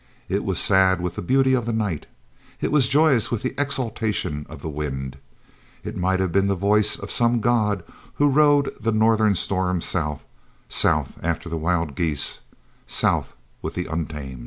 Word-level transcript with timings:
It 0.27 0.43
was 0.43 0.57
sad 0.57 0.99
with 0.99 1.13
the 1.13 1.21
beauty 1.21 1.53
of 1.53 1.67
the 1.67 1.71
night. 1.71 2.07
It 2.59 2.71
was 2.71 2.87
joyous 2.87 3.29
with 3.29 3.43
the 3.43 3.53
exultation 3.55 4.47
of 4.49 4.63
the 4.63 4.67
wind. 4.67 5.17
It 5.83 5.95
might 5.95 6.19
have 6.19 6.31
been 6.31 6.47
the 6.47 6.55
voice 6.55 6.97
of 6.97 7.11
some 7.11 7.39
god 7.39 7.83
who 8.15 8.27
rode 8.31 8.73
the 8.81 8.91
northern 8.91 9.35
storm 9.35 9.79
south, 9.79 10.25
south 10.67 11.19
after 11.21 11.49
the 11.49 11.55
wild 11.57 11.93
geese, 11.93 12.41
south 12.87 13.35
with 13.61 13.75
the 13.75 13.85
untamed. 13.85 14.39